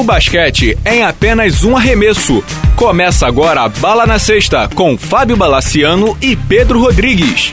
O 0.00 0.02
basquete 0.02 0.78
em 0.86 1.02
apenas 1.02 1.62
um 1.62 1.76
arremesso. 1.76 2.42
Começa 2.74 3.26
agora 3.26 3.60
a 3.60 3.68
Bala 3.68 4.06
na 4.06 4.18
Sexta 4.18 4.66
com 4.74 4.96
Fábio 4.96 5.36
Balaciano 5.36 6.16
e 6.22 6.34
Pedro 6.34 6.80
Rodrigues. 6.80 7.52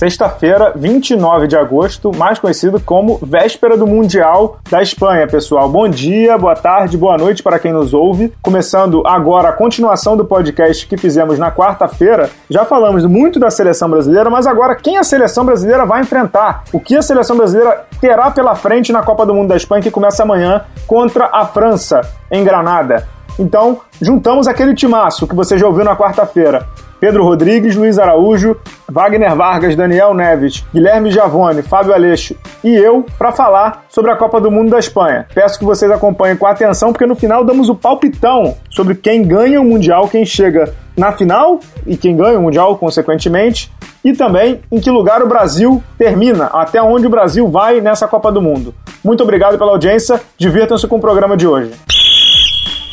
Sexta-feira, 0.00 0.72
29 0.74 1.46
de 1.46 1.58
agosto, 1.58 2.10
mais 2.16 2.38
conhecido 2.38 2.80
como 2.80 3.18
véspera 3.22 3.76
do 3.76 3.86
Mundial 3.86 4.56
da 4.70 4.80
Espanha, 4.80 5.26
pessoal. 5.26 5.68
Bom 5.68 5.86
dia, 5.90 6.38
boa 6.38 6.56
tarde, 6.56 6.96
boa 6.96 7.18
noite 7.18 7.42
para 7.42 7.58
quem 7.58 7.70
nos 7.70 7.92
ouve. 7.92 8.32
Começando 8.40 9.06
agora 9.06 9.50
a 9.50 9.52
continuação 9.52 10.16
do 10.16 10.24
podcast 10.24 10.86
que 10.86 10.96
fizemos 10.96 11.38
na 11.38 11.52
quarta-feira. 11.52 12.30
Já 12.48 12.64
falamos 12.64 13.04
muito 13.04 13.38
da 13.38 13.50
seleção 13.50 13.90
brasileira, 13.90 14.30
mas 14.30 14.46
agora 14.46 14.74
quem 14.74 14.96
a 14.96 15.04
seleção 15.04 15.44
brasileira 15.44 15.84
vai 15.84 16.00
enfrentar? 16.00 16.64
O 16.72 16.80
que 16.80 16.96
a 16.96 17.02
seleção 17.02 17.36
brasileira 17.36 17.84
terá 18.00 18.30
pela 18.30 18.54
frente 18.54 18.92
na 18.92 19.02
Copa 19.02 19.26
do 19.26 19.34
Mundo 19.34 19.48
da 19.48 19.56
Espanha 19.56 19.82
que 19.82 19.90
começa 19.90 20.22
amanhã 20.22 20.62
contra 20.86 21.28
a 21.30 21.44
França 21.44 22.00
em 22.30 22.42
Granada? 22.42 23.06
Então, 23.38 23.80
juntamos 24.00 24.48
aquele 24.48 24.74
timaço 24.74 25.26
que 25.26 25.34
você 25.34 25.58
já 25.58 25.66
ouviu 25.66 25.84
na 25.84 25.94
quarta-feira. 25.94 26.66
Pedro 27.00 27.24
Rodrigues, 27.24 27.74
Luiz 27.74 27.98
Araújo, 27.98 28.56
Wagner 28.86 29.34
Vargas, 29.34 29.74
Daniel 29.74 30.12
Neves, 30.12 30.62
Guilherme 30.72 31.10
Giavone, 31.10 31.62
Fábio 31.62 31.94
Aleixo 31.94 32.36
e 32.62 32.76
eu 32.76 33.06
para 33.18 33.32
falar 33.32 33.86
sobre 33.88 34.10
a 34.10 34.16
Copa 34.16 34.40
do 34.40 34.50
Mundo 34.50 34.70
da 34.70 34.78
Espanha. 34.78 35.26
Peço 35.34 35.58
que 35.58 35.64
vocês 35.64 35.90
acompanhem 35.90 36.36
com 36.36 36.46
atenção, 36.46 36.92
porque 36.92 37.06
no 37.06 37.16
final 37.16 37.44
damos 37.44 37.70
o 37.70 37.74
palpitão 37.74 38.56
sobre 38.68 38.94
quem 38.94 39.22
ganha 39.22 39.60
o 39.60 39.64
Mundial, 39.64 40.08
quem 40.08 40.26
chega 40.26 40.74
na 40.96 41.12
final 41.12 41.60
e 41.86 41.96
quem 41.96 42.14
ganha 42.14 42.38
o 42.38 42.42
Mundial, 42.42 42.76
consequentemente, 42.76 43.72
e 44.04 44.12
também 44.12 44.60
em 44.70 44.78
que 44.78 44.90
lugar 44.90 45.22
o 45.22 45.28
Brasil 45.28 45.82
termina, 45.96 46.46
até 46.46 46.82
onde 46.82 47.06
o 47.06 47.10
Brasil 47.10 47.48
vai 47.48 47.80
nessa 47.80 48.06
Copa 48.06 48.30
do 48.30 48.42
Mundo. 48.42 48.74
Muito 49.02 49.22
obrigado 49.22 49.56
pela 49.56 49.70
audiência, 49.70 50.20
divirtam-se 50.36 50.86
com 50.86 50.96
o 50.96 51.00
programa 51.00 51.36
de 51.36 51.46
hoje. 51.46 51.72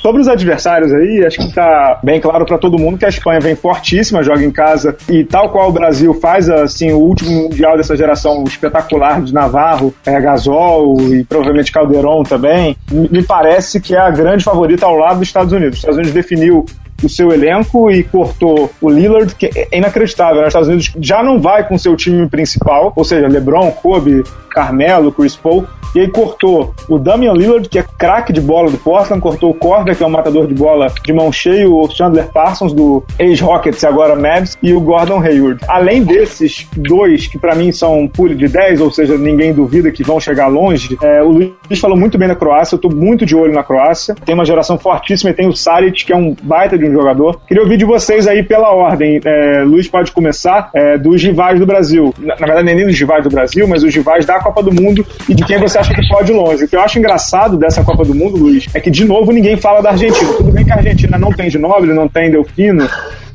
Sobre 0.08 0.22
os 0.22 0.30
adversários 0.30 0.94
aí, 0.94 1.26
acho 1.26 1.38
que 1.38 1.48
está 1.48 2.00
bem 2.02 2.22
claro 2.22 2.46
para 2.46 2.58
todo 2.58 2.80
mundo 2.80 2.98
que 2.98 3.04
a 3.04 3.10
Espanha 3.10 3.42
vem 3.42 3.58
fortíssima, 3.58 4.24
joga 4.24 4.42
em 4.42 4.52
casa 4.52 4.96
e 5.10 5.26
tal 5.26 5.50
qual 5.50 5.68
o 5.68 5.72
Brasil 5.74 6.14
faz 6.14 6.50
assim 6.50 6.94
o 6.94 6.98
último 7.00 7.30
mundial 7.30 7.76
dessa 7.76 7.94
geração 7.94 8.42
espetacular 8.46 9.22
de 9.22 9.34
Navarro, 9.34 9.94
é, 10.06 10.18
Gasol 10.22 10.96
e 11.14 11.26
provavelmente 11.26 11.74
Calderon 11.74 12.24
também, 12.24 12.78
me 12.90 13.22
parece 13.22 13.82
que 13.82 13.96
é 13.96 14.00
a 14.00 14.10
grande 14.10 14.46
favorita 14.46 14.86
ao 14.86 14.96
lado 14.96 15.20
dos 15.20 15.28
Estados 15.28 15.52
Unidos. 15.52 15.74
Os 15.74 15.80
Estados 15.80 15.98
Unidos 15.98 16.14
definiu 16.14 16.64
o 17.04 17.10
seu 17.10 17.30
elenco 17.32 17.92
e 17.92 18.02
cortou 18.02 18.72
o 18.82 18.90
Lillard, 18.90 19.36
que 19.36 19.50
é 19.54 19.78
inacreditável. 19.78 20.38
Né? 20.38 20.44
Os 20.44 20.48
Estados 20.48 20.68
Unidos 20.70 20.94
já 21.02 21.22
não 21.22 21.40
vai 21.40 21.68
com 21.68 21.78
seu 21.78 21.96
time 21.96 22.28
principal, 22.30 22.94
ou 22.96 23.04
seja, 23.04 23.28
LeBron, 23.28 23.72
Kobe, 23.72 24.24
Carmelo, 24.58 25.12
Chris 25.12 25.36
Paul, 25.36 25.68
e 25.96 26.00
aí 26.00 26.08
cortou 26.08 26.74
o 26.90 26.98
Damian 26.98 27.34
Lillard, 27.34 27.70
que 27.70 27.80
é 27.80 27.86
craque 27.98 28.34
de 28.34 28.42
bola 28.42 28.70
do 28.70 28.78
Portland, 28.78 29.22
cortou 29.22 29.52
o 29.52 29.54
Korver, 29.54 29.96
que 29.96 30.04
é 30.04 30.08
um 30.08 30.10
matador 30.10 30.48
de 30.48 30.54
bola 30.54 30.88
de 31.04 31.14
mão 31.14 31.32
cheia, 31.32 31.70
o 31.70 31.88
Chandler 31.90 32.28
Parsons 32.32 32.74
do 32.74 33.04
ex-Rockets, 33.20 33.84
agora 33.84 34.16
Mavs, 34.16 34.58
e 34.62 34.74
o 34.74 34.82
Gordon 34.82 35.22
Hayward. 35.22 35.64
Além 35.68 36.04
desses 36.04 36.68
dois, 36.76 37.28
que 37.28 37.38
para 37.38 37.56
mim 37.56 37.72
são 37.72 38.08
pule 38.08 38.36
de 38.36 38.48
10, 38.48 38.82
ou 38.82 38.92
seja, 38.92 39.18
ninguém 39.18 39.54
duvida 39.54 39.92
que 39.92 40.04
vão 40.04 40.20
chegar 40.20 40.48
longe, 40.48 40.98
é, 41.02 41.22
o 41.24 41.30
Luiz 41.30 41.80
falou 41.80 41.98
muito 41.98 42.18
bem 42.18 42.28
da 42.28 42.36
Croácia, 42.36 42.76
eu 42.76 42.80
tô 42.80 42.90
muito 42.90 43.26
de 43.26 43.36
olho 43.36 43.54
na 43.54 43.64
Croácia. 43.64 44.16
Tem 44.26 44.36
uma 44.36 44.46
geração 44.46 44.78
fortíssima 44.78 45.32
e 45.32 45.34
tem 45.34 45.48
o 45.48 45.56
Saric, 45.56 46.06
que 46.06 46.14
é 46.14 46.16
um 46.16 46.36
baita 46.42 46.78
de 46.78 46.86
um 46.86 46.92
jogador. 46.92 47.40
Queria 47.48 47.64
ouvir 47.64 47.78
de 47.78 47.86
vocês 47.86 48.28
aí 48.28 48.44
pela 48.44 48.72
ordem. 48.72 49.20
É, 49.24 49.64
Luiz 49.64 49.88
pode 49.88 50.12
começar 50.12 50.70
é, 50.74 50.98
dos 50.98 51.24
rivais 51.24 51.60
do 51.60 51.66
Brasil. 51.66 52.14
Na, 52.18 52.36
na 52.36 52.46
verdade, 52.46 52.64
nem 52.64 52.86
dos 52.86 53.00
rivais 53.00 53.24
do 53.24 53.30
Brasil, 53.30 53.68
mas 53.68 53.84
os 53.84 53.94
rivais 53.94 54.26
da 54.26 54.40
Copa 54.48 54.64
do 54.64 54.74
Mundo 54.74 55.06
e 55.28 55.34
de 55.34 55.44
quem 55.44 55.60
você 55.60 55.78
acha 55.78 55.94
que 55.94 56.08
pode 56.08 56.32
ir 56.32 56.36
longe. 56.36 56.64
O 56.64 56.68
que 56.68 56.76
eu 56.76 56.82
acho 56.82 56.98
engraçado 56.98 57.58
dessa 57.58 57.84
Copa 57.84 58.04
do 58.06 58.16
Mundo, 58.16 58.38
Luiz, 58.38 58.68
é 58.74 58.80
que 58.80 58.90
de 58.90 59.04
novo 59.04 59.32
ninguém 59.32 59.58
fala 59.58 59.82
da 59.82 59.92
Argentina. 59.92 60.34
Tudo 60.34 60.52
bem 60.52 60.64
que 60.64 60.72
a 60.72 60.76
Argentina 60.76 61.18
não 61.18 61.32
tem 61.32 61.50
de 61.50 61.58
Nobre, 61.58 61.94
não 61.94 62.08
tem 62.08 62.32
Delfino, 62.32 62.88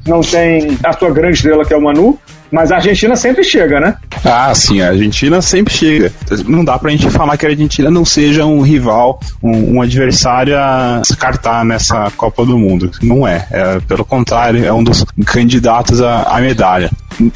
não 0.07 0.21
tem 0.21 0.79
a 0.85 0.93
sua 0.93 1.11
grande 1.11 1.37
estrela 1.37 1.65
que 1.65 1.73
é 1.73 1.77
o 1.77 1.83
Manu, 1.83 2.19
mas 2.53 2.71
a 2.71 2.77
Argentina 2.77 3.17
sempre 3.17 3.43
chega, 3.43 3.81
né? 3.81 3.97
Ah, 4.23 4.55
sim, 4.55 4.83
a 4.83 4.91
Argentina 4.91 5.41
sempre 5.41 5.73
chega. 5.73 6.13
Não 6.47 6.63
dá 6.63 6.79
pra 6.79 6.91
gente 6.91 7.09
falar 7.09 7.39
que 7.39 7.47
a 7.47 7.49
Argentina 7.49 7.91
não 7.91 8.05
seja 8.05 8.45
um 8.45 8.61
rival, 8.61 9.19
um, 9.43 9.77
um 9.77 9.83
adversário 9.83 10.57
a 10.59 11.01
descartar 11.01 11.65
nessa 11.65 12.11
Copa 12.15 12.45
do 12.45 12.59
Mundo. 12.59 12.91
Não 13.03 13.27
é. 13.27 13.47
é 13.51 13.81
pelo 13.81 14.05
contrário, 14.05 14.65
é 14.65 14.73
um 14.73 14.85
dos 14.85 15.03
candidatos 15.25 16.03
à, 16.03 16.39
medalha. 16.41 16.91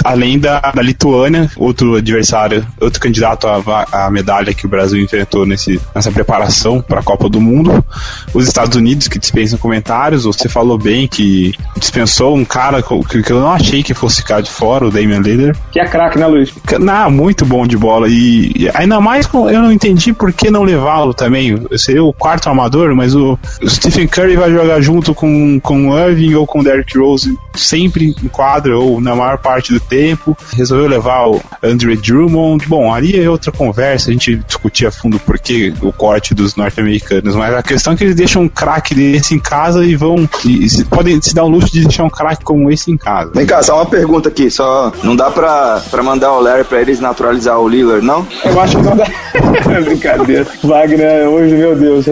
Além 0.04 0.38
da, 0.38 0.60
da, 0.60 0.82
Lituânia, 0.82 1.50
outro 1.56 1.96
adversário, 1.96 2.66
outro 2.80 3.00
candidato 3.00 3.46
à, 3.46 3.86
à, 3.90 4.10
medalha 4.10 4.52
que 4.52 4.66
o 4.66 4.68
Brasil 4.68 5.02
enfrentou 5.02 5.46
nesse, 5.46 5.80
nessa 5.94 6.12
preparação 6.12 6.82
para 6.82 7.00
a 7.00 7.02
Copa 7.02 7.28
do 7.28 7.40
Mundo. 7.40 7.84
Os 8.34 8.46
Estados 8.46 8.76
Unidos, 8.76 9.08
que 9.08 9.18
dispensam 9.18 9.58
comentários. 9.58 10.24
Você 10.24 10.48
falou 10.48 10.76
bem 10.76 11.08
que 11.08 11.54
dispensou 11.78 12.36
um 12.36 12.44
cara 12.56 12.82
que, 12.82 13.22
que 13.22 13.30
eu 13.30 13.40
não 13.40 13.52
achei 13.52 13.82
que 13.82 13.92
fosse 13.92 14.22
ficar 14.22 14.40
de 14.40 14.50
fora, 14.50 14.86
o 14.86 14.90
Damian 14.90 15.20
Lillard. 15.20 15.58
Que 15.70 15.78
é 15.78 15.84
craque, 15.84 16.18
né, 16.18 16.26
Luiz? 16.26 16.54
Não, 16.80 17.10
muito 17.10 17.44
bom 17.44 17.66
de 17.66 17.76
bola. 17.76 18.08
E, 18.08 18.50
e 18.56 18.70
ainda 18.72 18.98
mais 18.98 19.28
eu 19.34 19.60
não 19.60 19.70
entendi 19.70 20.14
por 20.14 20.32
que 20.32 20.50
não 20.50 20.62
levá-lo 20.62 21.12
também. 21.12 21.66
Seria 21.76 22.02
o 22.02 22.14
quarto 22.14 22.48
armador, 22.48 22.94
mas 22.94 23.14
o, 23.14 23.38
o, 23.62 23.68
Stephen 23.68 24.08
Curry 24.08 24.36
vai 24.36 24.50
jogar 24.50 24.80
junto 24.80 25.14
com, 25.14 25.60
com 25.60 25.90
o 25.90 25.98
Irving 25.98 26.34
ou 26.34 26.46
com 26.46 26.60
o 26.60 26.64
Derrick 26.64 26.96
Rose 26.98 27.36
sempre 27.60 28.14
em 28.22 28.28
quadra 28.28 28.76
ou 28.76 29.00
na 29.00 29.14
maior 29.14 29.38
parte 29.38 29.72
do 29.72 29.80
tempo. 29.80 30.36
Resolveu 30.54 30.86
levar 30.86 31.28
o 31.28 31.40
Andre 31.62 31.96
Drummond. 31.96 32.66
Bom, 32.66 32.92
ali 32.92 33.18
é 33.20 33.28
outra 33.28 33.52
conversa. 33.52 34.10
A 34.10 34.12
gente 34.12 34.36
discutia 34.36 34.88
a 34.88 34.92
fundo 34.92 35.18
por 35.18 35.38
que 35.38 35.72
o 35.82 35.92
corte 35.92 36.34
dos 36.34 36.56
norte-americanos. 36.56 37.34
Mas 37.34 37.54
a 37.54 37.62
questão 37.62 37.92
é 37.92 37.96
que 37.96 38.04
eles 38.04 38.16
deixam 38.16 38.42
um 38.42 38.48
craque 38.48 38.94
desse 38.94 39.34
em 39.34 39.38
casa 39.38 39.84
e 39.84 39.96
vão. 39.96 40.28
E, 40.44 40.66
e 40.66 40.84
podem 40.84 41.20
se 41.20 41.34
dar 41.34 41.44
o 41.44 41.48
luxo 41.48 41.72
de 41.72 41.82
deixar 41.82 42.04
um 42.04 42.10
craque 42.10 42.44
como 42.44 42.70
esse 42.70 42.90
em 42.90 42.96
casa. 42.96 43.30
Vem 43.34 43.46
cá, 43.46 43.62
só 43.62 43.76
uma 43.76 43.86
pergunta 43.86 44.28
aqui. 44.28 44.50
Só 44.50 44.92
não 45.02 45.16
dá 45.16 45.30
pra, 45.30 45.82
pra 45.90 46.02
mandar 46.02 46.32
o 46.32 46.40
Larry 46.40 46.64
pra 46.64 46.80
eles 46.80 47.00
naturalizar 47.00 47.58
o 47.58 47.68
Lillard, 47.68 48.04
não? 48.04 48.26
Eu 48.44 48.60
acho 48.60 48.76
que 48.76 48.82
não 48.82 48.96
dá. 48.96 49.06
Brincadeira. 49.84 50.46
Wagner, 50.62 51.28
hoje, 51.28 51.54
meu 51.54 51.76
Deus, 51.76 52.06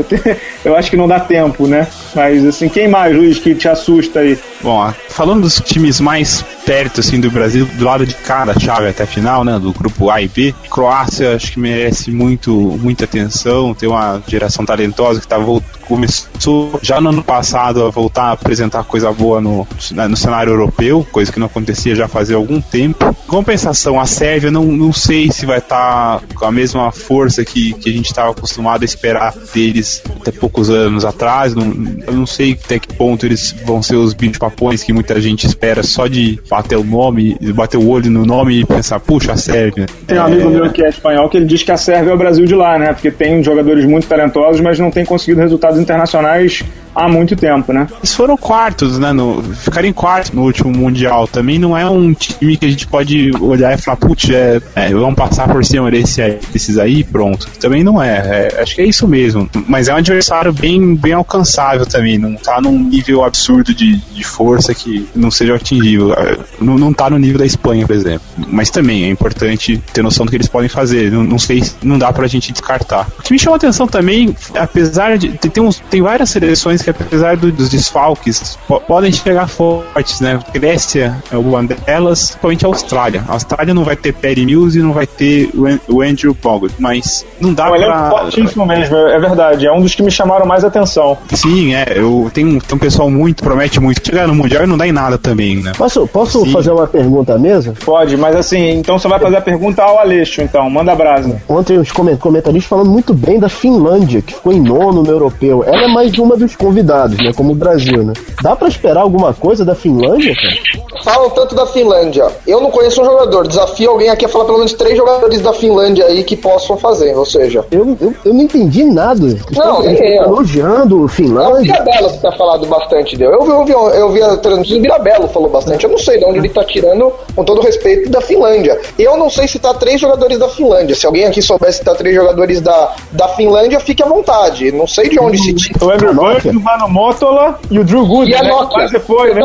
eu 0.65 0.77
acho 0.77 0.91
que 0.91 0.97
não 0.97 1.09
dá 1.09 1.21
tempo, 1.21 1.67
né? 1.67 1.87
Mas 2.15 2.45
assim, 2.45 2.69
quem 2.69 2.89
mais, 2.89 3.15
Luiz, 3.15 3.39
que 3.39 3.55
te 3.55 3.69
assusta 3.69 4.21
aí? 4.21 4.39
Bom, 4.63 4.93
falando 5.09 5.34
dos 5.41 5.61
times 5.61 6.01
mais 6.01 6.45
perto 6.65 7.01
assim 7.01 7.21
do 7.21 7.31
Brasil, 7.31 7.67
do 7.67 7.85
lado 7.85 8.07
de 8.07 8.15
cada 8.15 8.59
chave 8.59 8.89
até 8.89 9.05
a 9.05 9.07
final, 9.07 9.45
né, 9.45 9.59
do 9.59 9.73
grupo 9.73 10.11
A 10.11 10.21
e 10.23 10.29
B, 10.29 10.55
Croácia 10.71 11.35
acho 11.35 11.53
que 11.53 11.61
merece 11.61 12.11
muito 12.11 12.53
muita 12.81 13.05
atenção, 13.05 13.75
tem 13.75 13.89
uma 13.89 14.23
geração 14.27 14.65
talentosa 14.65 15.21
que 15.21 15.29
tá 15.29 15.39
começou 15.85 16.79
já 16.83 17.01
no 17.01 17.11
ano 17.11 17.23
passado 17.23 17.85
a 17.85 17.91
voltar 17.91 18.25
a 18.25 18.33
apresentar 18.33 18.85
coisa 18.85 19.13
boa 19.13 19.41
no, 19.41 19.67
no 20.09 20.17
cenário 20.17 20.53
europeu, 20.53 21.07
coisa 21.11 21.31
que 21.31 21.39
não 21.39 21.47
acontecia 21.47 21.95
já 21.95 22.09
fazia 22.09 22.37
algum 22.37 22.61
tempo. 22.61 23.15
Compensação, 23.27 24.01
a 24.01 24.07
Sérvia 24.07 24.51
não, 24.51 24.65
não 24.65 24.93
sei 24.93 25.31
se 25.31 25.47
vai 25.47 25.59
estar 25.59 26.21
tá 26.21 26.27
com 26.35 26.45
a 26.45 26.53
mesma 26.53 26.91
força 26.91 27.45
que, 27.45 27.75
que 27.75 27.91
a 27.91 27.93
gente 27.93 28.07
estava 28.07 28.31
acostumado 28.31 28.83
a 28.83 28.85
esperar 28.85 29.35
deles 29.53 30.03
até 30.21 30.33
poucos 30.33 30.71
anos 30.71 31.05
atrás. 31.05 31.55
Não, 31.55 31.65
eu 32.07 32.13
não 32.13 32.27
sei 32.27 32.53
até 32.53 32.79
que 32.79 32.95
ponto 32.95 33.27
eles 33.27 33.55
vão 33.65 33.83
ser 33.83 33.97
os 33.97 34.15
bichos 34.15 34.39
papões 34.39 34.83
que 34.83 34.93
muita 34.93 35.21
gente 35.21 35.47
espera 35.47 35.83
só 35.83 36.07
de 36.07 36.41
bater 36.55 36.77
o 36.77 36.85
nome, 36.85 37.37
bater 37.53 37.77
o 37.77 37.89
olho 37.89 38.09
no 38.09 38.25
nome 38.25 38.61
e 38.61 38.65
pensar, 38.65 39.01
puxa, 39.01 39.33
a 39.33 39.37
Sérvia. 39.37 39.87
Tem 40.07 40.17
um 40.17 40.23
é... 40.23 40.25
amigo 40.25 40.51
meu 40.51 40.71
que 40.71 40.85
é 40.85 40.89
espanhol 40.89 41.29
que 41.29 41.37
ele 41.37 41.47
diz 41.47 41.65
que 41.65 41.73
a 41.73 41.77
Sérvia 41.77 42.13
é 42.13 42.15
o 42.15 42.17
Brasil 42.17 42.45
de 42.45 42.55
lá, 42.55 42.79
né? 42.79 42.93
Porque 42.93 43.11
tem 43.11 43.43
jogadores 43.43 43.85
muito 43.85 44.07
talentosos, 44.07 44.61
mas 44.61 44.79
não 44.79 44.91
tem 44.91 45.05
conseguido 45.05 45.41
resultados 45.41 45.81
internacionais 45.81 46.63
há 46.95 47.09
muito 47.09 47.37
tempo, 47.37 47.73
né? 47.73 47.87
Eles 47.99 48.15
foram 48.15 48.37
quartos, 48.37 48.99
né? 48.99 49.13
No, 49.13 49.43
ficaram 49.43 49.89
em 49.89 49.93
quarto 49.93 50.35
no 50.35 50.43
último 50.43 50.71
Mundial. 50.71 51.27
Também 51.27 51.59
não 51.59 51.77
é 51.77 51.89
um 51.89 52.13
time 52.15 52.57
que 52.57 52.67
a 52.67 52.71
gente 52.71 52.87
pode 52.87 53.31
olhar 53.41 53.77
e 53.77 53.81
falar, 53.81 53.97
putz, 53.97 54.31
é, 54.31 54.61
é, 54.75 54.93
vamos 54.93 55.15
passar 55.15 55.49
por 55.49 55.65
cima 55.65 55.91
desse, 55.91 56.39
desses 56.53 56.79
aí 56.79 57.03
pronto. 57.05 57.49
Também 57.61 57.83
não 57.83 58.03
é, 58.03 58.51
é, 58.55 58.63
Acho 58.63 58.75
que 58.75 58.83
é 58.83 58.87
isso 58.87 59.07
mesmo. 59.09 59.49
Mas 59.67 59.89
é 59.89 59.95
um 59.95 59.97
adversário 59.97 60.53
bem, 60.53 60.95
bem 60.95 61.13
alcançável 61.13 61.87
também. 61.87 62.19
Não 62.19 62.35
tá 62.35 62.61
num 62.61 62.79
nível 62.79 63.25
absurdo 63.25 63.75
de, 63.75 63.97
de 63.97 64.25
força 64.25 64.75
que 64.75 65.09
não 65.15 65.31
seja 65.31 65.55
atingível. 65.55 66.15
Não, 66.61 66.79
não 66.79 66.93
tá 66.93 67.11
no 67.11 67.19
nível 67.19 67.39
da 67.39 67.47
Espanha, 67.47 67.87
por 67.87 67.95
exemplo. 67.95 68.23
Mas 68.49 68.71
também 68.71 69.05
é 69.05 69.09
importante 69.09 69.79
ter 69.93 70.03
noção 70.03 70.27
do 70.27 70.31
que 70.31 70.37
eles 70.37 70.49
podem 70.49 70.69
fazer. 70.69 71.11
Não, 71.11 71.25
não 71.25 71.39
sei, 71.39 71.63
não 71.83 71.99
dá 71.99 72.13
pra 72.13 72.27
gente 72.27 72.53
descartar. 72.53 73.09
O 73.19 73.23
que 73.23 73.33
me 73.33 73.39
chama 73.39 73.57
atenção 73.57 73.87
também, 73.87 74.35
apesar 74.55 75.19
de. 75.19 75.29
Tem, 75.29 75.63
uns, 75.63 75.79
tem 75.91 76.03
várias 76.03 76.31
seleções 76.31 76.83
que 76.85 76.91
apesar 76.91 77.37
do, 77.37 77.51
dos 77.51 77.71
desfalques, 77.71 78.59
po 78.69 78.81
podem 78.81 79.11
chegar 79.11 79.49
fortes, 79.49 80.21
né? 80.21 80.39
Grécia 80.53 81.17
é 81.33 81.37
uma 81.37 81.63
delas, 81.65 82.31
principalmente 82.31 82.65
a 82.65 82.69
Austrália. 82.69 83.25
A 83.29 83.33
Austrália 83.33 83.75
não 83.75 83.85
vai 83.85 83.97
ter 83.97 84.13
Perry 84.13 84.45
Mills 84.45 84.79
e 84.79 84.83
não 84.83 84.93
vai 84.93 85.07
ter 85.07 85.51
o, 85.89 86.03
Andrew 86.03 86.37
Bogut, 86.41 86.75
mas 86.79 87.25
não 87.41 87.53
dá 87.53 87.65
não, 87.65 87.73
pra... 87.73 87.81
Ele 87.81 87.91
é 87.91 88.09
fortíssimo 88.11 88.67
mesmo, 88.67 88.97
é 88.97 89.19
verdade. 89.19 89.67
É 89.67 89.73
um 89.73 89.81
dos 89.81 89.95
que 89.95 90.03
me 90.03 90.11
chamaram 90.11 90.47
mais 90.47 90.65
atenção. 90.65 91.17
Sim, 91.33 91.75
é. 91.75 91.85
Eu 91.97 92.31
tenho, 92.33 92.61
tenho 92.61 92.77
um 92.77 92.79
pessoal 92.79 93.11
muito, 93.11 93.43
promete 93.43 93.81
muito. 93.81 94.05
Chegar 94.05 94.29
no 94.29 94.35
Mundial 94.35 94.65
e 94.65 94.67
não 94.67 94.77
dá 94.77 94.87
em 94.87 94.93
nada 94.93 95.17
também, 95.17 95.57
né? 95.57 95.73
Posso, 95.77 96.07
posso 96.07 96.45
fazer 96.47 96.71
uma 96.71 96.87
pergunta 96.87 97.39
mesa? 97.39 97.75
Pode, 97.85 98.17
mas 98.17 98.37
assim, 98.37 98.79
então 98.79 98.99
você 98.99 99.09
vai 99.09 99.19
fazer 99.19 99.37
a 99.37 99.41
pergunta 99.41 99.83
ao 99.83 99.99
Aleixo, 99.99 100.43
então. 100.43 100.69
Manda 100.69 100.93
a 100.93 100.97
brasa. 100.97 101.41
Ontem 101.49 101.79
os 101.79 101.91
comentaristas 101.93 102.65
falando 102.65 102.91
muito 102.91 103.15
bem 103.15 103.39
da 103.39 103.49
Finlândia, 103.49 104.21
que 104.21 104.35
ficou 104.35 104.53
em 104.53 104.61
nono 104.61 105.03
no 105.03 105.11
europeu. 105.11 105.65
Ela 105.65 105.85
é 105.85 105.89
mais 105.89 106.17
uma 106.19 106.37
dos 106.37 106.57
convidados, 106.75 107.17
né? 107.19 107.33
Como 107.33 107.53
o 107.53 107.55
Brasil, 107.55 108.03
né? 108.03 108.13
Dá 108.43 108.57
para 108.57 108.67
esperar 108.67 109.03
alguma 109.03 109.33
coisa 109.33 109.65
da 109.65 109.75
Finlândia, 109.75 110.35
cara? 110.35 110.57
Falam 111.03 111.31
tanto 111.31 111.55
da 111.55 111.67
Finlândia. 111.67 112.27
Eu 112.47 112.61
não 112.61 112.71
conheço 112.71 113.03
um 113.03 113.05
jogador. 113.05 113.47
Desafio 113.47 113.91
alguém 113.91 114.09
aqui 114.09 114.25
a 114.25 114.29
falar 114.29 114.45
pelo 114.45 114.59
menos 114.59 114.73
três 114.73 114.97
jogadores 114.97 115.41
da 115.41 115.53
Finlândia 115.53 116.07
aí 116.07 116.25
que 116.25 116.37
possam 116.37 116.77
fazer, 116.77 117.17
ou 117.17 117.27
seja. 117.27 117.65
Eu, 117.71 117.97
eu, 118.01 118.15
eu 118.25 118.35
não 118.35 118.43
entendi 118.43 118.85
nada. 118.85 119.27
Não, 119.55 119.83
nem 119.83 119.97
eu. 120.17 120.25
Elogiando 120.25 121.07
Finlândia. 121.09 121.73
É 121.73 121.81
o 121.81 121.85
Mirabelo 121.85 122.11
que 122.11 122.19
tá 122.19 122.33
falado 122.33 122.67
bastante 122.67 123.17
dele. 123.17 123.35
Eu 123.35 123.43
vi, 123.43 123.51
eu 123.51 123.65
vi, 123.65 123.73
eu 123.73 124.13
vi 124.13 124.23
a 124.23 124.37
transmissão 124.37 124.77
do 124.77 124.83
Mirabelo 124.83 125.29
falou 125.29 125.49
bastante. 125.49 125.85
Eu 125.85 125.91
não 125.91 125.99
sei 125.99 126.19
de 126.19 126.25
onde 126.25 126.39
ele 126.39 126.49
tá 126.49 126.65
tirando, 126.65 127.13
com 127.35 127.45
todo 127.45 127.61
respeito, 127.61 128.11
da 128.11 128.21
Finlândia. 128.21 128.81
Eu 128.99 129.17
não 129.17 129.29
sei 129.29 129.47
se 129.49 129.59
tá 129.59 129.75
três 129.75 130.01
jogadores 130.01 130.39
da 130.39 130.49
Finlândia. 130.49 130.95
Se 130.95 131.07
alguém 131.07 131.27
aqui 131.27 131.43
soubesse 131.43 131.79
se 131.79 131.85
tá 131.85 131.95
três 131.95 132.15
jogadores 132.15 132.61
da, 132.61 132.95
da 133.13 133.29
Finlândia, 133.29 133.81
fique 133.81 134.03
à 134.03 134.07
vontade. 134.07 134.71
Não 134.73 134.87
sei 134.87 135.09
de 135.09 135.19
onde 135.19 135.39
se 135.39 135.53
tira. 135.55 135.85
O 135.85 135.91
Andrew 135.91 136.15
Burke, 136.15 136.49
o 136.49 136.61
Mano 136.61 136.89
Motola 136.89 137.59
e 137.71 137.79
o 137.79 137.85
Drew 137.85 138.07
Gooden. 138.07 138.33
E 138.33 138.37
a 138.37 138.43
né? 138.43 138.49
Nokia. 138.51 138.69
Quase 138.69 138.99
foi, 139.01 139.35
né? 139.35 139.43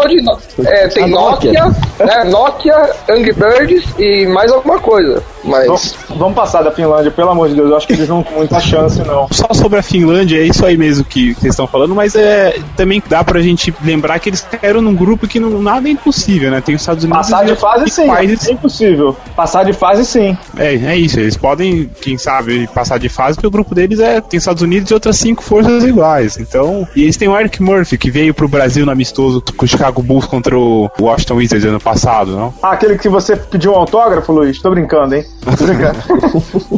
É, 0.65 0.87
tem 0.87 1.07
Nokia, 1.07 1.38
Nokia, 1.47 1.65
né? 1.99 2.23
Nokia, 2.25 2.89
Angry 3.09 3.33
Birds 3.33 3.85
e 3.97 4.25
mais 4.27 4.51
alguma 4.51 4.79
coisa. 4.79 5.23
Mas. 5.43 5.65
Vamos, 5.65 5.95
vamos, 6.09 6.35
passar 6.35 6.61
da 6.61 6.71
Finlândia, 6.71 7.11
pelo 7.11 7.29
amor 7.29 7.49
de 7.49 7.55
Deus. 7.55 7.69
Eu 7.69 7.77
acho 7.77 7.87
que 7.87 7.93
eles 7.93 8.07
não 8.07 8.23
com 8.23 8.35
muita 8.35 8.59
chance, 8.59 8.99
não. 8.99 9.27
Só 9.31 9.53
sobre 9.53 9.79
a 9.79 9.83
Finlândia, 9.83 10.37
é 10.37 10.43
isso 10.43 10.65
aí 10.65 10.77
mesmo 10.77 11.03
que, 11.03 11.33
que 11.33 11.41
vocês 11.41 11.53
estão 11.53 11.67
falando, 11.67 11.95
mas 11.95 12.15
é 12.15 12.57
também 12.75 13.01
dá 13.07 13.23
pra 13.23 13.41
gente 13.41 13.73
lembrar 13.83 14.19
que 14.19 14.29
eles 14.29 14.41
caíram 14.41 14.81
num 14.81 14.95
grupo 14.95 15.27
que 15.27 15.39
não, 15.39 15.61
nada 15.61 15.87
é 15.87 15.91
impossível, 15.91 16.51
né? 16.51 16.61
Tem 16.61 16.75
os 16.75 16.81
Estados 16.81 17.03
Unidos. 17.03 17.29
Passar 17.29 17.45
de 17.45 17.55
fase, 17.55 17.89
sim. 17.89 18.07
Países... 18.07 18.47
É 18.47 18.51
impossível. 18.51 19.17
Passar 19.35 19.63
de 19.63 19.73
fase, 19.73 20.05
sim. 20.05 20.37
É, 20.57 20.75
é 20.75 20.97
isso. 20.97 21.19
Eles 21.19 21.37
podem, 21.37 21.89
quem 22.01 22.17
sabe, 22.17 22.67
passar 22.67 22.97
de 22.97 23.09
fase, 23.09 23.35
porque 23.35 23.47
o 23.47 23.51
grupo 23.51 23.73
deles 23.73 23.99
é 23.99 24.21
tem 24.21 24.37
Estados 24.37 24.61
Unidos 24.61 24.91
e 24.91 24.93
outras 24.93 25.17
cinco 25.17 25.43
forças 25.43 25.83
iguais. 25.83 26.37
Então, 26.37 26.87
e 26.95 27.03
eles 27.03 27.17
têm 27.17 27.27
o 27.27 27.37
Eric 27.37 27.61
Murphy, 27.61 27.97
que 27.97 28.11
veio 28.11 28.33
pro 28.33 28.47
Brasil 28.47 28.85
no 28.85 28.91
amistoso 28.91 29.43
com 29.55 29.65
o 29.65 29.67
Chicago 29.67 30.01
Bulls 30.01 30.25
contra 30.25 30.57
o 30.57 30.89
Washington 30.99 31.35
Wizards 31.35 31.65
ano 31.65 31.79
passado, 31.79 32.31
não? 32.35 32.53
Ah, 32.61 32.71
aquele 32.71 32.97
que 32.97 33.09
você 33.09 33.35
pediu 33.35 33.73
um 33.73 33.75
autógrafo, 33.75 34.31
Luiz? 34.31 34.59
Tô 34.59 34.69
brincando, 34.69 35.15
hein? 35.15 35.25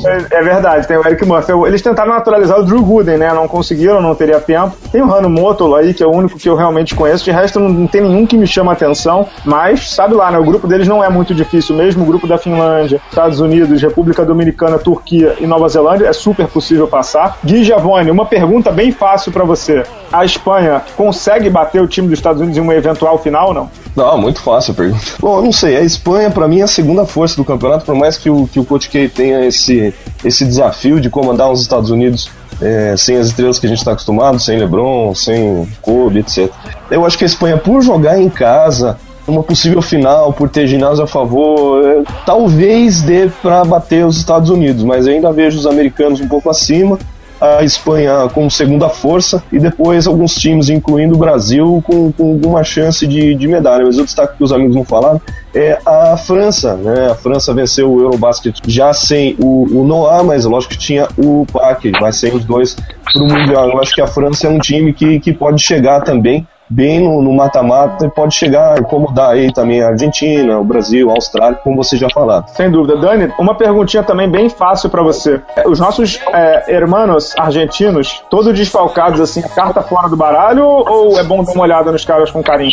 É, 0.04 0.40
é, 0.40 0.42
verdade, 0.42 0.88
tem 0.88 0.98
o 0.98 1.06
Eric 1.06 1.26
Murphy. 1.26 1.52
Eles 1.68 1.82
tentaram 1.82 2.12
naturalizar 2.12 2.60
o 2.60 2.64
Drew 2.64 2.82
Gooden, 2.82 3.18
né? 3.18 3.34
Não 3.34 3.48
conseguiram, 3.48 4.02
não 4.02 4.16
teria 4.16 4.40
tempo. 4.40 4.76
Tem 4.92 5.02
o 5.02 5.14
Hano 5.14 5.30
Motola 5.30 5.80
aí, 5.80 5.94
que 5.94 6.04
é 6.04 6.08
o 6.08 6.12
único 6.12 6.38
que 6.38 6.50
eu 6.50 6.56
realmente 6.56 6.96
conheço. 6.96 7.24
De 7.24 7.32
resto, 7.32 7.60
não, 7.60 7.88
tem 7.88 8.02
nenhum 8.02 8.26
que 8.26 8.38
me 8.38 8.48
chama 8.48 8.72
atenção. 8.72 9.28
Mas, 9.46 9.92
sabe 9.92 10.14
lá, 10.14 10.32
né? 10.32 10.40
O 10.40 10.44
grupo 10.44 10.68
deles 10.68 10.88
não 10.88 11.04
é 11.04 11.10
muito 11.10 11.34
difícil. 11.34 11.76
Mesmo 11.76 12.04
o 12.04 12.06
grupo 12.06 12.28
da 12.28 12.38
Finlândia, 12.38 13.02
Estados 13.10 13.40
Unidos, 13.40 13.82
República 13.82 14.26
Dominicana, 14.26 14.80
Turquia 14.80 15.36
e 15.40 15.46
Nova 15.46 15.68
Zelândia, 15.68 16.08
é 16.08 16.14
super 16.14 16.48
possível 16.48 16.88
passar. 16.88 17.38
Gui 17.44 17.64
Giavone, 17.64 18.12
uma 18.12 18.26
pergunta 18.26 18.72
bem 18.72 18.92
fácil 18.92 19.32
para 19.32 19.44
você. 19.44 19.84
A 20.12 20.26
Espanha 20.26 20.82
consegue 20.96 21.50
bater 21.50 21.82
o 21.82 21.88
time 21.88 22.08
dos 22.08 22.18
Estados 22.18 22.42
Unidos 22.42 22.58
em 22.58 22.62
uma 22.62 22.76
eventual 22.76 23.18
final 23.18 23.52
não? 23.54 23.70
Não, 23.96 24.18
muito 24.18 24.42
fácil 24.42 24.72
a 24.72 24.76
pergunta. 24.76 25.06
Bom, 25.20 25.38
eu 25.38 25.44
não 25.44 25.52
sei. 25.52 25.76
A 25.76 25.82
Espanha, 25.82 26.30
para 26.30 26.48
mim, 26.48 26.60
é 26.60 26.64
a 26.64 26.68
segunda 26.68 27.06
força 27.06 27.36
do 27.36 27.44
campeonato, 27.44 27.86
por 27.86 27.96
mais 27.96 28.18
que 28.18 28.30
o, 28.30 28.48
que 28.48 28.60
o 28.60 28.66
Coach 28.66 28.90
K 28.90 29.10
tenha 29.10 29.46
esse, 29.46 29.94
esse 30.24 30.46
desafio 30.46 31.00
de 31.00 31.10
comandar 31.10 31.52
os 31.52 31.62
Estados 31.62 31.90
Unidos 31.90 32.30
é, 32.62 32.96
sem 32.96 33.18
as 33.18 33.28
estrelas 33.28 33.60
que 33.60 33.66
a 33.66 33.70
gente 33.70 33.80
está 33.80 33.92
acostumado, 33.92 34.40
sem 34.40 34.58
LeBron, 34.58 35.14
sem 35.16 35.68
Kobe, 35.82 36.20
etc. 36.20 36.50
Eu 36.90 37.06
acho 37.06 37.18
que 37.18 37.24
a 37.24 37.28
Espanha, 37.28 37.58
por 37.58 37.82
jogar 37.82 38.20
em 38.20 38.30
casa, 38.30 38.98
uma 39.28 39.44
possível 39.44 39.82
final, 39.82 40.32
por 40.32 40.50
ter 40.50 40.68
ginásio 40.68 41.04
a 41.04 41.08
favor, 41.08 41.84
é, 41.84 42.04
talvez 42.26 43.02
dê 43.02 43.30
para 43.42 43.66
bater 43.66 44.06
os 44.06 44.18
Estados 44.18 44.50
Unidos, 44.50 44.84
mas 44.84 45.08
ainda 45.08 45.32
vejo 45.32 45.58
os 45.58 45.66
americanos 45.66 46.22
um 46.22 46.28
pouco 46.28 46.50
acima 46.50 46.98
a 47.42 47.64
Espanha 47.64 48.30
como 48.34 48.52
segunda 48.52 48.88
força 48.88 49.44
e 49.52 49.60
depois 49.60 50.06
alguns 50.06 50.36
times, 50.36 50.70
incluindo 50.70 51.16
o 51.16 51.18
Brasil, 51.18 51.84
com, 51.86 52.12
com 52.12 52.34
alguma 52.34 52.64
chance 52.64 53.08
de, 53.08 53.34
de 53.34 53.48
medalha. 53.48 53.84
Mas 53.84 53.98
o 53.98 54.06
destaque 54.06 54.38
que 54.38 54.44
os 54.44 54.54
amigos 54.54 54.76
não 54.76 54.86
falaram 54.86 55.20
é 55.54 55.80
a 55.86 56.16
França, 56.16 56.76
né? 56.76 57.08
A 57.12 57.16
França 57.16 57.54
venceu 57.54 57.92
o 57.92 58.00
Eurobasket 58.00 58.60
já 58.68 58.94
sem 58.94 59.36
o, 59.40 59.66
o 59.80 59.84
Noah, 59.84 60.24
mas 60.24 60.46
lógico 60.46 60.74
que 60.74 60.80
tinha 60.80 61.08
o 61.18 61.46
Paque, 61.52 61.92
mas 62.00 62.18
sem 62.18 62.34
os 62.34 62.46
dois 62.46 62.76
para 63.12 63.24
o 63.24 63.28
Mundial. 63.28 63.70
Eu 63.70 63.82
acho 63.82 63.94
que 63.94 64.02
a 64.02 64.08
França 64.08 64.48
é 64.48 64.50
um 64.50 64.60
time 64.60 64.94
que, 64.94 65.20
que 65.20 65.34
pode 65.34 65.62
chegar 65.62 66.02
também 66.02 66.48
bem 66.72 67.02
no 67.02 67.34
mata-mata 67.34 68.06
e 68.06 68.10
pode 68.10 68.34
chegar 68.34 68.78
a 68.78 68.80
incomodar 68.80 69.32
aí 69.32 69.52
também 69.52 69.82
a 69.82 69.90
Argentina, 69.90 70.58
o 70.58 70.64
Brasil, 70.64 71.10
a 71.10 71.14
Austrália, 71.14 71.60
como 71.62 71.84
você 71.84 71.98
já 71.98 72.08
falou. 72.10 72.44
Sem 72.48 72.72
dúvida. 72.72 72.98
Dani, 72.98 73.32
uma 73.38 73.56
perguntinha 73.56 74.04
também 74.04 74.30
bem 74.30 74.50
fácil 74.50 74.90
para 74.90 75.04
você. 75.04 75.42
Os 75.66 75.80
nossos 75.80 76.20
é, 76.34 76.74
hermanos 76.74 77.34
argentinos, 77.38 78.24
todos 78.30 78.54
desfalcados 78.56 79.20
assim, 79.20 79.42
carta 79.42 79.82
fora 79.82 80.08
do 80.08 80.16
baralho 80.16 80.66
ou 80.66 81.20
é 81.20 81.24
bom 81.24 81.44
dar 81.44 81.52
uma 81.52 81.64
olhada 81.64 81.92
nos 81.92 82.06
caras 82.06 82.32
com 82.32 82.42
carinho? 82.42 82.72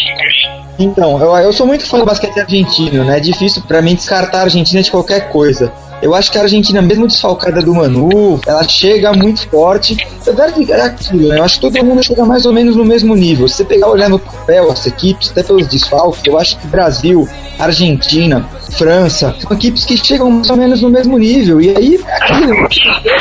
Então, 0.78 1.20
eu, 1.20 1.36
eu 1.38 1.52
sou 1.52 1.66
muito 1.66 1.84
fã 1.84 1.98
do 1.98 2.04
basquete 2.04 2.38
argentino, 2.38 3.04
né? 3.04 3.16
É 3.16 3.20
difícil 3.20 3.62
para 3.66 3.82
mim 3.82 3.96
descartar 3.96 4.38
a 4.38 4.42
Argentina 4.42 4.80
de 4.80 4.90
qualquer 4.90 5.28
coisa. 5.30 5.72
Eu 6.00 6.14
acho 6.14 6.30
que 6.30 6.38
a 6.38 6.42
Argentina, 6.42 6.80
mesmo 6.80 7.06
desfalcada 7.06 7.60
do 7.60 7.74
Manu, 7.74 8.40
ela 8.46 8.62
chega 8.62 9.12
muito 9.12 9.48
forte. 9.48 9.96
É 10.26 10.80
aquilo, 10.82 11.28
né? 11.28 11.38
Eu 11.38 11.44
acho 11.44 11.56
que 11.56 11.60
todo 11.60 11.84
mundo 11.84 12.02
chega 12.02 12.24
mais 12.24 12.46
ou 12.46 12.52
menos 12.52 12.76
no 12.76 12.84
mesmo 12.84 13.14
nível. 13.14 13.48
Se 13.48 13.56
você 13.56 13.64
pegar 13.64 13.88
olhar 13.88 14.08
no 14.08 14.18
papel 14.18 14.70
as 14.70 14.86
equipes, 14.86 15.30
até 15.30 15.42
pelos 15.42 15.66
desfalques, 15.66 16.22
eu 16.24 16.38
acho 16.38 16.58
que 16.58 16.66
Brasil, 16.68 17.28
Argentina, 17.58 18.48
França, 18.76 19.34
são 19.40 19.56
equipes 19.56 19.84
que 19.84 19.96
chegam 19.96 20.30
mais 20.30 20.50
ou 20.50 20.56
menos 20.56 20.82
no 20.82 20.90
mesmo 20.90 21.18
nível. 21.18 21.60
E 21.60 21.70
aí, 21.76 22.00
aquilo, 22.06 22.54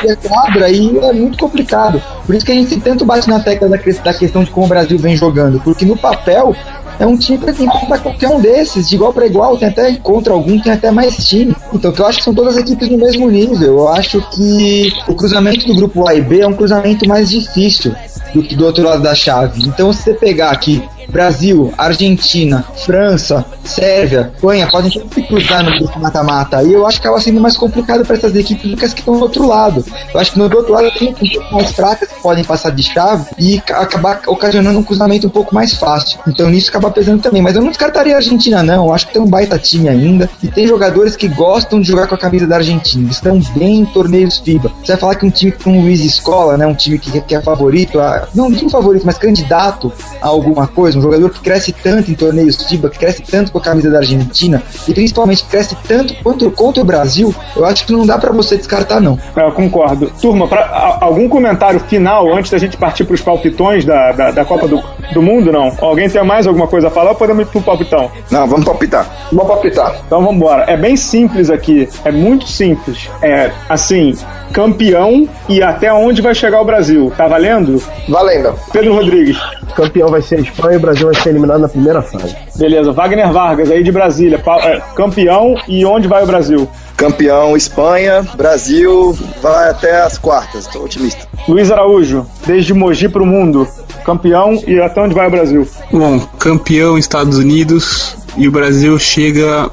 é 0.06 0.16
quadra, 0.16 0.66
aí 0.66 0.98
é 0.98 1.14
muito 1.14 1.38
complicado. 1.38 2.02
Por 2.26 2.36
isso 2.36 2.46
que 2.46 2.52
a 2.52 2.56
gente 2.56 2.80
tanto 2.80 3.06
bate 3.06 3.28
na 3.28 3.40
tecla 3.40 3.70
da 3.70 4.14
questão 4.14 4.44
de 4.44 4.52
como 4.52 4.66
o 4.66 4.70
Brasil 4.70 5.00
vem 5.00 5.16
jogando. 5.16 5.60
Porque 5.62 5.86
no 5.86 5.98
papel, 5.98 6.56
é 7.00 7.06
um 7.06 7.18
time 7.18 7.38
para 7.38 7.52
enfrentar 7.52 8.00
qualquer 8.00 8.30
um 8.30 8.40
desses, 8.40 8.90
de 8.90 8.96
igual 8.96 9.14
para 9.14 9.26
igual, 9.26 9.58
tem 9.58 9.68
até 9.68 9.94
contra 9.96 10.34
algum, 10.34 10.60
tem 10.60 10.72
até 10.72 10.92
mais 10.92 11.28
time. 11.28 11.56
Então, 11.74 11.94
eu 11.96 12.06
acho 12.06 12.20
que 12.20 12.24
são 12.24 12.34
todas 12.34 12.58
as 12.58 12.64
equipes 12.64 12.90
no 12.90 12.98
mesmo 12.98 13.30
nível. 13.30 13.78
Eu 13.78 13.88
acho 13.90 14.22
que 14.32 14.92
o 15.08 15.14
cruzamento 15.14 15.66
do 15.68 15.76
grupo 15.76 16.08
A 16.08 16.16
e 16.16 16.22
B 16.22 16.42
é 16.42 16.48
um 16.48 16.54
cruzamento 16.54 17.08
mais 17.08 17.30
difícil 17.30 17.94
do 18.34 18.44
que 18.44 18.56
do 18.56 18.66
outro 18.66 18.84
lado 18.84 19.02
da 19.02 19.16
chave. 19.16 19.62
Então, 19.64 19.92
se 19.94 20.04
você 20.04 20.14
pegar 20.14 20.52
aqui 20.52 20.84
Brasil, 21.10 21.74
Argentina, 21.78 22.66
França, 22.86 23.46
Sérvia, 23.64 24.32
Espanha 24.36 24.68
podem 24.68 24.92
se 24.92 25.00
cruzar 25.24 25.64
no 25.64 25.78
grupo 25.78 26.00
mata-mata. 26.00 26.64
E 26.64 26.74
eu 26.74 26.86
acho 26.86 27.02
que 27.02 27.08
acaba 27.08 27.22
sendo 27.22 27.40
mais 27.40 27.58
complicado 27.58 28.06
para 28.06 28.16
essas 28.16 28.36
equipes 28.36 28.70
do 28.70 28.78
que 28.78 28.86
as 28.86 28.94
que 28.94 29.00
estão 29.00 29.18
do 29.18 29.24
outro 29.24 29.48
lado. 29.48 29.84
Eu 30.14 30.20
acho 30.20 30.32
que 30.32 30.40
no 30.40 30.46
outro 30.46 30.72
lado 30.72 30.92
tem 30.98 31.10
equipes 31.10 31.52
mais 31.52 31.72
fracas 31.72 32.10
que 32.10 32.22
podem 32.22 32.44
passar 32.44 32.72
de 32.72 32.84
chave 32.84 33.26
e 33.38 33.62
acabar 33.70 34.22
ocasionando 34.28 34.80
um 34.80 34.84
cruzamento 34.84 35.28
um 35.28 35.30
pouco 35.30 35.54
mais 35.54 35.74
fácil. 35.74 36.20
Então 36.28 36.50
nisso 36.50 36.70
acaba 36.70 36.92
pesando 36.92 37.22
também. 37.22 37.42
Mas 37.42 37.56
eu 37.56 37.62
não 37.62 37.70
descartaria 37.70 38.14
a 38.14 38.18
Argentina, 38.18 38.64
não. 38.64 38.88
Eu 38.88 38.94
acho 38.94 39.08
que 39.08 39.14
tem 39.14 39.22
um 39.22 39.30
baita 39.30 39.58
time 39.58 39.90
ainda. 39.90 40.30
E 40.42 40.48
tem 40.48 40.68
jogadores 40.68 41.16
que 41.16 41.28
gostam 41.28 41.82
de 41.82 41.88
jogar 41.88 42.08
com 42.08 42.16
a 42.16 42.18
camisa 42.18 42.48
da 42.48 42.58
Argentina. 42.58 43.04
Eles 43.04 43.16
estão 43.16 43.40
bem 43.56 43.80
em 43.80 43.86
torneios 43.86 44.38
FIBA. 44.38 44.72
Você 44.82 44.94
vai 44.94 44.98
falar 44.98 45.16
que 45.16 45.26
um 45.26 45.30
time 45.30 45.52
com 45.52 45.78
o 45.78 45.82
Luiz 45.82 46.04
Escola, 46.04 46.58
né? 46.58 46.66
Um 46.66 46.76
time 46.76 46.98
que, 46.98 47.20
que 47.22 47.36
é 47.36 47.42
favorito, 47.42 48.00
a, 48.00 48.28
não 48.34 48.52
digo 48.52 48.70
favorito, 48.70 49.06
mas 49.06 49.18
candidato 49.18 49.92
a 50.22 50.28
alguma 50.28 50.68
coisa 50.68 50.97
um 50.98 51.02
jogador 51.02 51.30
que 51.30 51.40
cresce 51.40 51.72
tanto 51.72 52.12
em 52.12 52.14
torneios 52.14 52.64
FIBA, 52.64 52.90
que 52.90 53.00
cresce 53.00 53.22
tanto 53.22 53.52
com 53.52 53.58
a 53.58 53.62
camisa 53.62 53.90
da 53.90 54.00
Argentina 54.00 54.62
e 54.88 54.94
principalmente 54.94 55.44
cresce 55.46 55.76
tanto 55.88 56.14
quanto 56.24 56.50
contra 56.52 56.82
o 56.82 56.86
Brasil, 56.86 57.34
eu 57.56 57.66
acho 57.66 57.86
que 57.86 57.94
não 57.94 58.06
dá 58.06 58.18
para 58.18 58.32
você 58.32 58.58
descartar, 58.58 59.00
não. 59.00 59.18
Eu 59.36 59.52
concordo. 59.52 60.12
Turma, 60.22 60.48
pra, 60.48 60.98
algum 61.02 61.30
comentário 61.30 61.80
final 61.82 62.34
antes 62.36 62.52
da 62.52 62.58
gente 62.58 62.78
partir 62.78 63.06
para 63.06 63.16
os 63.16 63.22
palpitões 63.22 63.86
da, 63.86 64.12
da, 64.12 64.32
da, 64.32 64.46
Copa 64.46 64.68
do, 64.68 64.82
do 65.14 65.22
Mundo, 65.22 65.52
não? 65.52 65.76
Alguém 65.80 66.10
tem 66.10 66.24
mais 66.24 66.48
alguma 66.48 66.68
coisa 66.68 66.88
a 66.88 66.92
falar 66.92 67.12
ou 67.12 67.16
podemos 67.16 67.48
ir 67.48 67.52
pro 67.52 67.62
palpitão? 67.62 68.12
Não, 68.32 68.48
vamos 68.48 68.66
palpitar. 68.66 69.28
Vamos 69.32 69.48
palpitar. 69.48 69.96
Então 70.06 70.20
vamos 70.20 70.36
embora. 70.36 70.64
É 70.68 70.78
bem 70.78 70.96
simples 70.96 71.50
aqui, 71.50 71.88
é 72.04 72.12
muito 72.12 72.48
simples. 72.48 73.10
É 73.22 73.52
assim, 73.70 74.16
campeão 74.52 75.28
e 75.48 75.62
até 75.62 75.92
onde 75.92 76.22
vai 76.22 76.34
chegar 76.34 76.62
o 76.62 76.66
Brasil. 76.66 77.12
Tá 77.16 77.28
valendo? 77.28 77.82
Valendo. 78.08 78.54
Pedro 78.72 78.96
Rodrigues. 78.96 79.38
Campeão 79.78 80.10
vai 80.10 80.24
ser 80.24 80.38
a 80.38 80.40
Espanha 80.40 80.74
e 80.74 80.78
o 80.78 80.80
Brasil 80.80 81.06
vai 81.06 81.22
ser 81.22 81.30
eliminado 81.30 81.60
na 81.60 81.70
primeira 81.70 82.02
fase. 82.02 82.36
Beleza. 82.56 82.92
Wagner 82.92 83.32
Vargas, 83.32 83.70
aí 83.70 83.84
de 83.84 83.92
Brasília. 83.92 84.42
É, 84.64 84.82
campeão 84.96 85.54
e 85.68 85.86
onde 85.86 86.08
vai 86.08 86.24
o 86.24 86.26
Brasil? 86.26 86.68
Campeão 86.96 87.56
Espanha, 87.56 88.26
Brasil 88.36 89.16
vai 89.40 89.70
até 89.70 90.02
as 90.02 90.18
quartas. 90.18 90.66
Estou 90.66 90.84
otimista. 90.84 91.28
Luiz 91.48 91.72
Araújo, 91.72 92.26
desde 92.48 92.74
Mogi 92.74 93.08
para 93.08 93.22
o 93.22 93.26
mundo, 93.26 93.68
campeão 94.04 94.60
e 94.66 94.82
até 94.82 95.00
onde 95.00 95.14
vai 95.14 95.28
o 95.28 95.32
Brasil? 95.32 95.68
Bom, 95.92 96.20
campeão 96.40 96.98
Estados 96.98 97.38
Unidos 97.38 98.18
e 98.36 98.48
o 98.48 98.52
Brasil 98.52 98.98
chega 98.98 99.70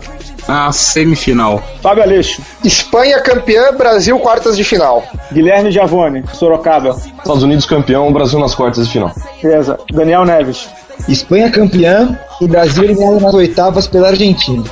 à 0.48 0.70
semifinal. 0.72 1.62
Fábio 1.82 2.02
Aleixo, 2.02 2.42
Espanha 2.64 3.20
campeã, 3.20 3.72
Brasil 3.72 4.18
quartas 4.18 4.56
de 4.56 4.64
final. 4.64 5.02
Guilherme 5.32 5.70
Giavone, 5.70 6.24
Sorocaba, 6.32 6.90
Estados 7.18 7.42
Unidos 7.42 7.66
campeão, 7.66 8.12
Brasil 8.12 8.38
nas 8.38 8.54
quartas 8.54 8.86
de 8.86 8.92
final. 8.92 9.12
beleza. 9.42 9.78
Daniel 9.92 10.24
Neves, 10.24 10.68
Espanha 11.08 11.50
campeã 11.50 12.18
e 12.40 12.46
Brasil 12.46 12.84
eliminado 12.84 13.20
nas 13.20 13.34
oitavas 13.34 13.86
pela 13.86 14.08
Argentina. 14.08 14.64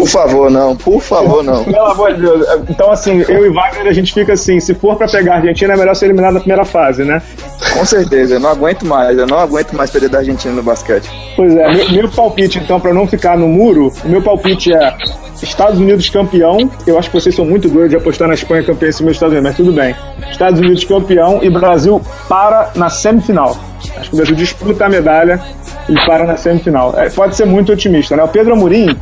Por 0.00 0.08
favor, 0.08 0.50
não. 0.50 0.76
Por 0.76 1.00
favor, 1.00 1.42
não. 1.42 1.64
Pelo 1.72 1.86
amor 1.86 2.14
de 2.14 2.20
Deus. 2.20 2.46
Então, 2.68 2.90
assim, 2.90 3.24
eu 3.28 3.46
e 3.46 3.50
Wagner, 3.50 3.86
a 3.86 3.92
gente 3.92 4.12
fica 4.12 4.34
assim: 4.34 4.60
se 4.60 4.74
for 4.74 4.96
pra 4.96 5.08
pegar 5.08 5.34
a 5.34 5.36
Argentina, 5.36 5.74
é 5.74 5.76
melhor 5.76 5.94
ser 5.94 6.06
eliminado 6.06 6.34
na 6.34 6.40
primeira 6.40 6.64
fase, 6.64 7.04
né? 7.04 7.22
Com 7.72 7.84
certeza, 7.84 8.34
eu 8.34 8.40
não 8.40 8.50
aguento 8.50 8.84
mais, 8.84 9.16
eu 9.16 9.26
não 9.26 9.38
aguento 9.38 9.72
mais 9.72 9.90
perder 9.90 10.10
da 10.10 10.18
Argentina 10.18 10.54
no 10.54 10.62
basquete. 10.62 11.10
Pois 11.36 11.56
é, 11.56 11.72
meu, 11.72 11.90
meu 11.90 12.08
palpite, 12.08 12.58
então, 12.58 12.78
pra 12.78 12.92
não 12.92 13.06
ficar 13.06 13.36
no 13.36 13.48
muro, 13.48 13.92
o 14.04 14.08
meu 14.08 14.22
palpite 14.22 14.72
é 14.72 14.96
Estados 15.42 15.78
Unidos 15.78 16.08
campeão. 16.08 16.70
Eu 16.86 16.98
acho 16.98 17.10
que 17.10 17.20
vocês 17.20 17.34
são 17.34 17.44
muito 17.44 17.68
doidos 17.68 17.90
de 17.90 17.96
apostar 17.96 18.28
na 18.28 18.34
Espanha 18.34 18.62
campeã 18.62 18.88
em 18.88 18.92
cima 18.92 19.08
dos 19.08 19.16
Estados 19.16 19.34
Unidos, 19.34 19.50
mas 19.50 19.56
tudo 19.56 19.72
bem. 19.72 19.94
Estados 20.30 20.60
Unidos 20.60 20.84
campeão 20.84 21.40
e 21.42 21.50
Brasil 21.50 22.00
para 22.28 22.70
na 22.74 22.88
semifinal. 22.88 23.56
Acho 23.96 24.10
que 24.10 24.14
o 24.14 24.16
Brasil 24.16 24.36
disputa 24.36 24.86
a 24.86 24.88
medalha 24.88 25.40
e 25.88 25.94
para 26.06 26.24
na 26.24 26.36
semifinal. 26.36 26.94
É, 26.96 27.08
pode 27.10 27.36
ser 27.36 27.46
muito 27.46 27.72
otimista, 27.72 28.16
né? 28.16 28.22
O 28.22 28.28
Pedro 28.28 28.52
Amorim, 28.52 28.96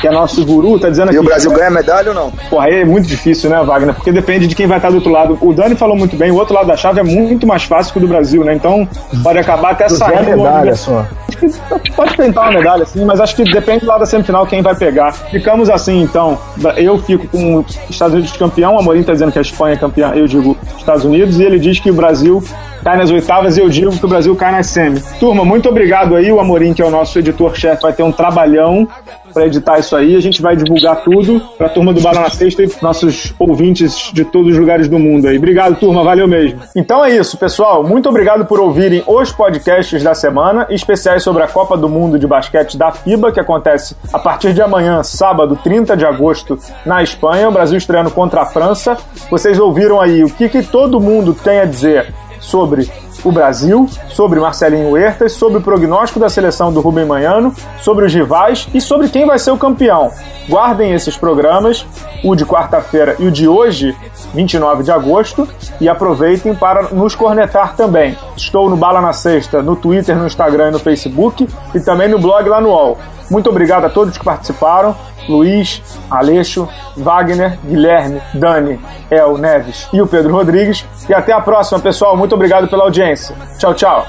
que 0.00 0.08
é 0.08 0.10
nosso 0.10 0.44
guru, 0.44 0.78
tá 0.78 0.88
dizendo 0.88 1.08
aqui. 1.08 1.16
E 1.16 1.20
o 1.20 1.22
Brasil 1.22 1.50
ganha 1.52 1.70
medalha 1.70 2.08
ou 2.08 2.14
não? 2.14 2.30
Porra, 2.50 2.66
aí 2.66 2.80
é 2.80 2.84
muito 2.84 3.06
difícil, 3.06 3.50
né, 3.50 3.62
Wagner? 3.62 3.94
Porque 3.94 4.12
depende 4.12 4.46
de 4.46 4.54
quem 4.54 4.66
vai 4.66 4.78
estar 4.78 4.90
do 4.90 4.96
outro 4.96 5.10
lado. 5.10 5.38
O 5.40 5.52
Dani 5.52 5.74
falou 5.74 5.96
muito 5.96 6.16
bem, 6.16 6.30
o 6.30 6.36
outro 6.36 6.54
lado 6.54 6.66
da 6.66 6.76
chave 6.76 7.00
é 7.00 7.02
muito 7.02 7.46
mais 7.46 7.64
fácil 7.64 7.92
que 7.92 7.98
o 7.98 8.02
do 8.02 8.08
Brasil, 8.08 8.44
né? 8.44 8.54
Então 8.54 8.88
pode 9.22 9.38
acabar 9.38 9.72
até 9.72 9.88
saindo. 9.88 10.36
medalha 10.36 10.74
só. 10.74 11.06
Acho 11.28 11.38
que 11.80 11.92
pode 11.92 12.16
tentar 12.16 12.42
uma 12.42 12.52
medalha, 12.52 12.84
sim, 12.86 13.04
mas 13.04 13.20
acho 13.20 13.36
que 13.36 13.44
depende 13.44 13.84
lá 13.84 13.98
da 13.98 14.06
semifinal 14.06 14.46
quem 14.46 14.62
vai 14.62 14.74
pegar. 14.74 15.12
Ficamos 15.12 15.68
assim, 15.68 16.02
então. 16.02 16.38
Eu 16.76 16.98
fico 16.98 17.26
com 17.28 17.58
os 17.58 17.78
Estados 17.90 18.14
Unidos 18.14 18.36
campeão, 18.36 18.74
o 18.74 18.78
Amorim 18.78 19.02
tá 19.02 19.12
dizendo 19.12 19.32
que 19.32 19.38
a 19.38 19.42
Espanha 19.42 19.74
é 19.74 19.78
campeã, 19.78 20.12
eu 20.14 20.26
digo 20.26 20.56
Estados 20.78 21.04
Unidos, 21.04 21.38
e 21.38 21.44
ele 21.44 21.58
diz 21.58 21.78
que 21.78 21.90
o 21.90 21.94
Brasil 21.94 22.42
cai 22.86 22.96
nas 22.96 23.10
oitavas 23.10 23.56
e 23.56 23.60
eu 23.60 23.68
digo 23.68 23.90
que 23.90 24.04
o 24.04 24.08
Brasil 24.08 24.36
cai 24.36 24.52
nas 24.52 24.68
semi. 24.68 25.02
Turma, 25.18 25.44
muito 25.44 25.68
obrigado 25.68 26.14
aí. 26.14 26.30
O 26.30 26.38
Amorim, 26.38 26.72
que 26.72 26.80
é 26.80 26.84
o 26.84 26.90
nosso 26.90 27.18
editor-chefe, 27.18 27.82
vai 27.82 27.92
ter 27.92 28.04
um 28.04 28.12
trabalhão 28.12 28.86
para 29.34 29.44
editar 29.44 29.80
isso 29.80 29.96
aí. 29.96 30.14
A 30.14 30.22
gente 30.22 30.40
vai 30.40 30.54
divulgar 30.54 31.02
tudo 31.02 31.42
para 31.58 31.66
a 31.66 31.68
turma 31.68 31.92
do 31.92 32.00
Bala 32.00 32.20
na 32.20 32.30
Sexta 32.30 32.62
e 32.62 32.70
nossos 32.80 33.34
ouvintes 33.40 34.12
de 34.12 34.24
todos 34.24 34.52
os 34.52 34.58
lugares 34.58 34.86
do 34.86 35.00
mundo 35.00 35.26
aí. 35.26 35.36
Obrigado, 35.36 35.74
turma. 35.80 36.04
Valeu 36.04 36.28
mesmo. 36.28 36.60
Então 36.76 37.04
é 37.04 37.10
isso, 37.10 37.36
pessoal. 37.36 37.82
Muito 37.82 38.08
obrigado 38.08 38.46
por 38.46 38.60
ouvirem 38.60 39.02
os 39.04 39.32
podcasts 39.32 40.00
da 40.04 40.14
semana, 40.14 40.68
especiais 40.70 41.24
sobre 41.24 41.42
a 41.42 41.48
Copa 41.48 41.76
do 41.76 41.88
Mundo 41.88 42.20
de 42.20 42.26
Basquete 42.28 42.78
da 42.78 42.92
FIBA, 42.92 43.32
que 43.32 43.40
acontece 43.40 43.96
a 44.12 44.18
partir 44.20 44.52
de 44.52 44.62
amanhã, 44.62 45.02
sábado, 45.02 45.58
30 45.60 45.96
de 45.96 46.06
agosto, 46.06 46.56
na 46.84 47.02
Espanha. 47.02 47.48
O 47.48 47.52
Brasil 47.52 47.78
estreando 47.78 48.12
contra 48.12 48.42
a 48.42 48.46
França. 48.46 48.96
Vocês 49.28 49.58
ouviram 49.58 50.00
aí 50.00 50.22
o 50.22 50.30
que, 50.30 50.48
que 50.48 50.62
todo 50.62 51.00
mundo 51.00 51.34
tem 51.34 51.58
a 51.58 51.64
dizer 51.64 52.14
sobre 52.40 52.90
o 53.24 53.32
Brasil, 53.32 53.88
sobre 54.08 54.38
Marcelinho 54.38 54.90
Huertas, 54.90 55.32
sobre 55.32 55.58
o 55.58 55.60
prognóstico 55.60 56.20
da 56.20 56.28
seleção 56.28 56.72
do 56.72 56.80
Rubem 56.80 57.04
Manhano, 57.04 57.52
sobre 57.78 58.06
os 58.06 58.14
rivais 58.14 58.68
e 58.72 58.80
sobre 58.80 59.08
quem 59.08 59.26
vai 59.26 59.38
ser 59.38 59.50
o 59.50 59.58
campeão. 59.58 60.10
Guardem 60.48 60.92
esses 60.92 61.16
programas, 61.16 61.84
o 62.22 62.36
de 62.36 62.46
quarta-feira 62.46 63.16
e 63.18 63.26
o 63.26 63.30
de 63.30 63.48
hoje, 63.48 63.96
29 64.32 64.84
de 64.84 64.92
agosto, 64.92 65.48
e 65.80 65.88
aproveitem 65.88 66.54
para 66.54 66.82
nos 66.90 67.14
cornetar 67.14 67.74
também. 67.74 68.16
Estou 68.36 68.70
no 68.70 68.76
Bala 68.76 69.00
na 69.00 69.12
Sexta, 69.12 69.60
no 69.60 69.74
Twitter, 69.74 70.16
no 70.16 70.26
Instagram 70.26 70.68
e 70.68 70.72
no 70.72 70.78
Facebook 70.78 71.48
e 71.74 71.80
também 71.80 72.08
no 72.08 72.18
blog 72.18 72.48
lá 72.48 72.60
no 72.60 72.68
UOL. 72.68 72.98
Muito 73.28 73.50
obrigado 73.50 73.84
a 73.86 73.90
todos 73.90 74.16
que 74.16 74.24
participaram. 74.24 74.94
Luiz, 75.28 75.82
Aleixo, 76.10 76.68
Wagner, 76.96 77.58
Guilherme, 77.64 78.20
Dani, 78.34 78.80
El 79.10 79.38
Neves 79.38 79.88
e 79.92 80.00
o 80.00 80.06
Pedro 80.06 80.32
Rodrigues. 80.32 80.84
E 81.08 81.14
até 81.14 81.32
a 81.32 81.40
próxima, 81.40 81.78
pessoal. 81.78 82.16
Muito 82.16 82.34
obrigado 82.34 82.68
pela 82.68 82.84
audiência. 82.84 83.34
Tchau, 83.58 83.74
tchau. 83.74 84.06